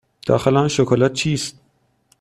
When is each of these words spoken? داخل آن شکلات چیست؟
داخل 0.27 0.57
آن 0.57 0.67
شکلات 0.67 1.13
چیست؟ 1.13 1.57